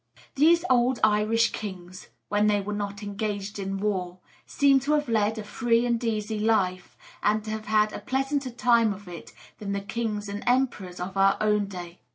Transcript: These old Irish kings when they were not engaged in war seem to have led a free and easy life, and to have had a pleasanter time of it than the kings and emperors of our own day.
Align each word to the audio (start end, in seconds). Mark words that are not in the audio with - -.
These 0.33 0.65
old 0.67 0.99
Irish 1.03 1.51
kings 1.51 2.07
when 2.27 2.47
they 2.47 2.59
were 2.59 2.73
not 2.73 3.03
engaged 3.03 3.59
in 3.59 3.77
war 3.77 4.17
seem 4.47 4.79
to 4.79 4.93
have 4.93 5.07
led 5.07 5.37
a 5.37 5.43
free 5.43 5.85
and 5.85 6.03
easy 6.03 6.39
life, 6.39 6.97
and 7.21 7.43
to 7.43 7.51
have 7.51 7.65
had 7.67 7.93
a 7.93 7.99
pleasanter 7.99 8.49
time 8.49 8.93
of 8.93 9.07
it 9.07 9.31
than 9.59 9.73
the 9.73 9.79
kings 9.81 10.27
and 10.27 10.43
emperors 10.47 10.99
of 10.99 11.17
our 11.17 11.37
own 11.39 11.67
day. 11.67 11.99